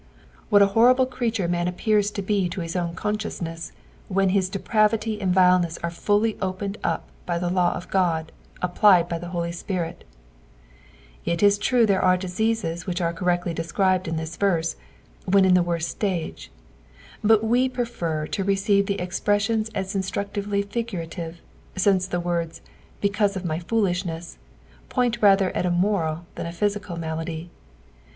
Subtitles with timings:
[0.49, 3.71] What a horrible creature man appears to be to his own consciousness
[4.07, 8.29] when his depravity and vileness are fully opened up by the law of Qod,
[8.63, 10.03] applied by the Holy Spirit
[11.25, 14.75] 1 It is true there aru diseases which are correctly described in this verse,
[15.27, 16.51] when in the worst stage;
[17.23, 21.41] but we prefer to receive the expressions ss instructively figurative,
[21.75, 22.61] since the words
[23.01, 24.39] "because of my foolishness"
[24.89, 27.51] point rather at a moial than a physical malady.